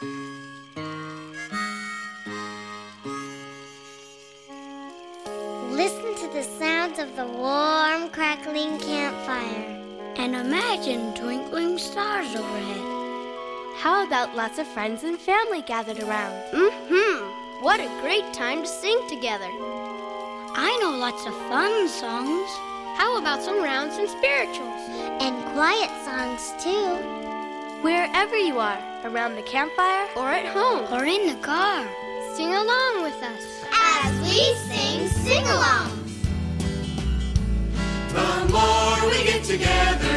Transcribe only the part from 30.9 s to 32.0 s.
Or in the car,